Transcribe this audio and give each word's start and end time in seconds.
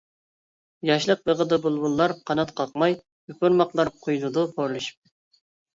ياشلىق 0.89 1.21
بېغىدا 1.29 1.59
بۇلبۇللار 1.67 2.15
قانات 2.31 2.55
قاقماي، 2.63 2.99
يوپۇرماقلار 3.03 3.97
قۇيۇلىدۇ 4.03 4.51
پورلىشىپ. 4.59 5.03